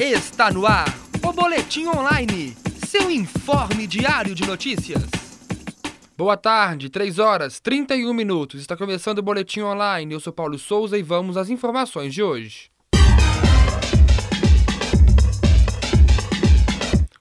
Está 0.00 0.48
no 0.52 0.64
ar 0.64 0.86
o 1.26 1.32
Boletim 1.32 1.86
Online, 1.88 2.56
seu 2.86 3.10
informe 3.10 3.84
diário 3.84 4.32
de 4.32 4.46
notícias. 4.46 5.02
Boa 6.16 6.36
tarde, 6.36 6.88
3 6.88 7.18
horas 7.18 7.58
31 7.58 8.14
minutos. 8.14 8.60
Está 8.60 8.76
começando 8.76 9.18
o 9.18 9.22
Boletim 9.22 9.62
Online. 9.62 10.14
Eu 10.14 10.20
sou 10.20 10.32
Paulo 10.32 10.56
Souza 10.56 10.96
e 10.96 11.02
vamos 11.02 11.36
às 11.36 11.50
informações 11.50 12.14
de 12.14 12.22
hoje. 12.22 12.70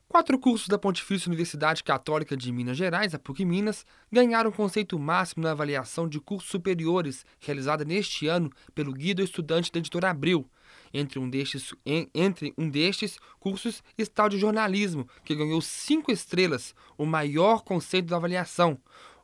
Quatro 0.08 0.38
cursos 0.38 0.68
da 0.68 0.78
Pontifícia 0.78 1.30
Universidade 1.30 1.84
Católica 1.84 2.38
de 2.38 2.52
Minas 2.52 2.78
Gerais, 2.78 3.16
a 3.16 3.18
PUC 3.18 3.44
Minas, 3.44 3.84
ganharam 4.12 4.52
conceito 4.52 5.00
máximo 5.00 5.44
na 5.44 5.50
avaliação 5.50 6.08
de 6.08 6.20
cursos 6.20 6.52
superiores 6.52 7.26
realizada 7.40 7.84
neste 7.84 8.28
ano 8.28 8.52
pelo 8.76 8.94
Guia 8.94 9.16
do 9.16 9.24
Estudante 9.24 9.72
da 9.72 9.80
Editora 9.80 10.12
Abril. 10.12 10.48
Entre 10.94 11.20
um 11.20 11.30
destes, 11.30 11.74
entre 12.14 12.54
um 12.58 12.70
destes 12.70 13.18
cursos 13.40 13.84
está 13.98 14.26
o 14.26 14.30
de 14.30 14.38
jornalismo, 14.38 15.08
que 15.24 15.36
ganhou 15.36 15.62
cinco 15.62 16.12
estrelas, 16.12 16.74
o 16.98 17.06
maior 17.06 17.64
conceito 17.64 18.08
da 18.08 18.16
avaliação. 18.16 18.80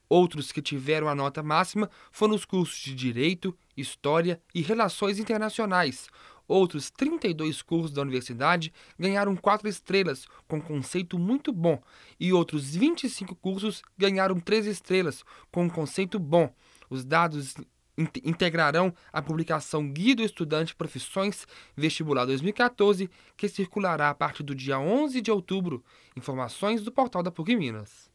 Outros 0.09 0.52
que 0.52 0.62
tiveram 0.62 1.07
a 1.07 1.16
nota 1.16 1.41
máxima 1.41 1.90
foram 2.12 2.35
os 2.35 2.45
cursos 2.45 2.77
de 2.77 2.94
Direito, 2.94 3.57
História 3.76 4.41
e 4.54 4.62
Relações 4.62 5.18
Internacionais. 5.18 6.07
Outros 6.48 6.91
32 6.91 7.62
cursos 7.62 7.91
da 7.93 8.02
universidade 8.02 8.73
ganharam 8.99 9.35
quatro 9.35 9.68
estrelas, 9.68 10.27
com 10.48 10.62
conceito 10.62 11.18
muito 11.18 11.54
bom, 11.54 11.82
e 12.20 12.34
outros 12.34 12.76
25 12.76 13.34
cursos 13.35 13.82
ganharam 13.98 14.40
três 14.40 14.66
estrelas, 14.66 15.23
com 15.52 15.70
conceito 15.70 16.20
bom. 16.20 16.54
Os 16.90 17.05
dados 17.05 17.55
integrarão 17.98 18.94
a 19.12 19.22
publicação 19.22 19.92
Guia 19.92 20.16
do 20.16 20.24
Estudante 20.24 20.76
Profissões 20.76 21.46
Vestibular 21.76 22.26
2014, 22.26 23.10
que 23.38 23.48
circulará 23.48 24.10
a 24.10 24.16
partir 24.16 24.44
do 24.44 24.56
dia 24.56 24.80
11 24.80 25.22
de 25.22 25.32
outubro. 25.32 25.84
Informações 26.16 26.82
do 26.84 26.91
portal 26.91 27.24
da 27.24 27.32
PUC 27.32 27.55
Minas. 27.55 28.13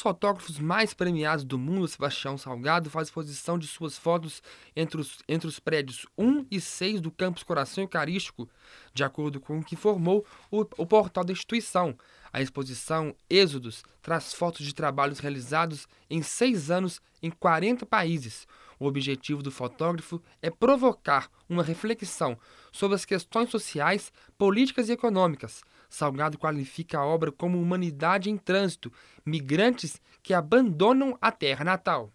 Dos 0.00 0.02
fotógrafos 0.02 0.58
mais 0.58 0.94
premiados 0.94 1.44
do 1.44 1.58
mundo, 1.58 1.86
Sebastião 1.86 2.38
Salgado, 2.38 2.88
faz 2.88 3.08
exposição 3.08 3.58
de 3.58 3.66
suas 3.66 3.98
fotos 3.98 4.42
entre 4.74 4.98
os, 4.98 5.18
entre 5.28 5.46
os 5.46 5.60
prédios 5.60 6.06
1 6.16 6.46
e 6.50 6.58
6 6.58 7.02
do 7.02 7.10
campus 7.10 7.42
Coração 7.42 7.84
Eucarístico, 7.84 8.48
de 8.94 9.04
acordo 9.04 9.38
com 9.38 9.58
o 9.58 9.62
que 9.62 9.74
informou 9.74 10.24
o, 10.50 10.60
o 10.78 10.86
portal 10.86 11.22
da 11.22 11.32
instituição. 11.32 11.94
A 12.32 12.40
exposição 12.40 13.14
Êxodos 13.28 13.82
traz 14.00 14.32
fotos 14.32 14.64
de 14.64 14.74
trabalhos 14.74 15.18
realizados 15.18 15.86
em 16.08 16.22
seis 16.22 16.70
anos 16.70 16.98
em 17.22 17.30
40 17.30 17.84
países. 17.84 18.46
O 18.78 18.86
objetivo 18.86 19.42
do 19.42 19.50
fotógrafo 19.50 20.22
é 20.40 20.48
provocar 20.48 21.30
uma 21.46 21.62
reflexão 21.62 22.38
sobre 22.72 22.94
as 22.94 23.04
questões 23.04 23.50
sociais, 23.50 24.10
políticas 24.38 24.88
e 24.88 24.92
econômicas. 24.92 25.62
Salgado 25.90 26.38
qualifica 26.38 26.98
a 26.98 27.04
obra 27.04 27.32
como 27.32 27.60
Humanidade 27.60 28.30
em 28.30 28.36
Trânsito 28.38 28.92
migrantes 29.26 30.00
que 30.22 30.32
abandonam 30.32 31.18
a 31.20 31.32
terra 31.32 31.64
natal. 31.64 32.12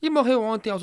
E 0.00 0.08
morreu 0.08 0.42
ontem 0.42 0.70
aos, 0.70 0.82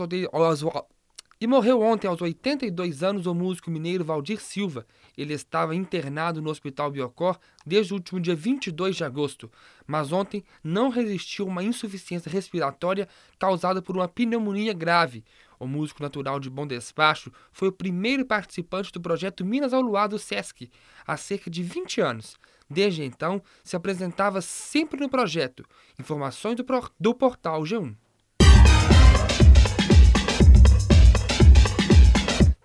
e 1.39 1.45
morreu 1.45 1.81
ontem, 1.81 2.07
aos 2.07 2.19
82 2.19 3.03
anos, 3.03 3.27
o 3.27 3.35
músico 3.35 3.69
mineiro 3.69 4.03
Valdir 4.03 4.41
Silva. 4.41 4.87
Ele 5.15 5.35
estava 5.35 5.75
internado 5.75 6.41
no 6.41 6.49
Hospital 6.49 6.89
Biocor 6.89 7.37
desde 7.63 7.93
o 7.93 7.97
último 7.97 8.19
dia 8.19 8.35
22 8.35 8.95
de 8.95 9.03
agosto, 9.03 9.51
mas 9.85 10.11
ontem 10.11 10.43
não 10.63 10.89
resistiu 10.89 11.45
a 11.45 11.49
uma 11.49 11.63
insuficiência 11.63 12.31
respiratória 12.31 13.07
causada 13.37 13.83
por 13.83 13.95
uma 13.95 14.07
pneumonia 14.07 14.73
grave. 14.73 15.23
O 15.59 15.67
músico 15.67 16.01
natural 16.01 16.39
de 16.39 16.49
Bom 16.49 16.65
Despacho 16.65 17.31
foi 17.51 17.67
o 17.67 17.73
primeiro 17.73 18.25
participante 18.25 18.91
do 18.91 18.99
projeto 18.99 19.45
Minas 19.45 19.73
ao 19.73 19.81
Luar 19.81 20.07
do 20.07 20.17
Sesc 20.17 20.71
há 21.05 21.15
cerca 21.17 21.51
de 21.51 21.61
20 21.61 22.01
anos. 22.01 22.35
Desde 22.67 23.03
então, 23.03 23.43
se 23.63 23.75
apresentava 23.75 24.41
sempre 24.41 24.99
no 24.99 25.07
projeto. 25.07 25.63
Informações 25.99 26.55
do, 26.55 26.65
do 26.99 27.13
portal 27.13 27.61
G1. 27.61 27.95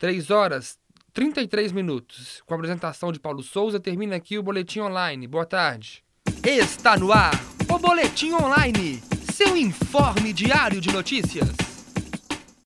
3 0.03 0.31
horas 0.33 0.81
33 1.13 1.71
minutos. 1.71 2.43
Com 2.45 2.55
a 2.55 2.57
apresentação 2.57 3.13
de 3.13 3.21
Paulo 3.21 3.41
Souza, 3.41 3.79
termina 3.79 4.17
aqui 4.17 4.37
o 4.37 4.43
Boletim 4.43 4.81
Online. 4.81 5.29
Boa 5.29 5.47
tarde. 5.47 6.03
Está 6.43 6.99
no 6.99 7.13
ar 7.13 7.41
o 7.73 7.79
Boletim 7.79 8.33
Online, 8.33 9.01
seu 9.33 9.57
informe 9.57 10.33
diário 10.33 10.81
de 10.81 10.91
notícias. 10.91 11.72